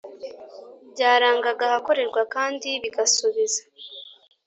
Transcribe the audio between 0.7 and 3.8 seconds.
Byarangaga ahakorerwa kandi bigasubiza